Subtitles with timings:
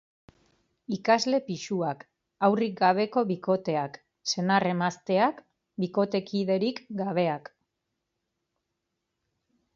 [0.95, 2.01] Ikasle pisuak,
[2.47, 3.99] haurrik gabeko bikoteak,
[4.33, 5.45] senar-emazteak,
[5.85, 7.55] bikotekiderik gabeak.